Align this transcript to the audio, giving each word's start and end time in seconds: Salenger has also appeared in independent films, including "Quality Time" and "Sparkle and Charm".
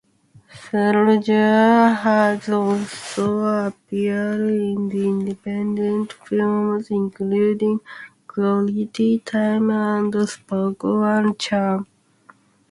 Salenger 0.57 1.89
has 1.93 2.49
also 2.49 3.37
appeared 3.67 4.49
in 4.49 4.87
independent 4.91 6.13
films, 6.13 6.89
including 6.89 7.81
"Quality 8.27 9.19
Time" 9.19 9.69
and 9.69 10.27
"Sparkle 10.27 11.03
and 11.03 11.37
Charm". 11.37 11.85